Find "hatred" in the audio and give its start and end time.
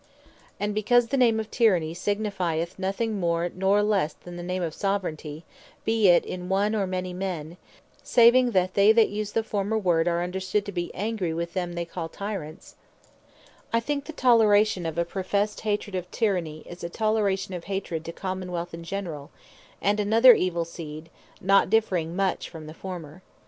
15.61-15.93, 17.65-18.03